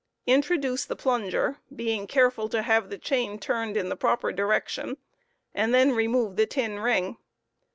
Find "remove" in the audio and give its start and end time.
5.91-6.37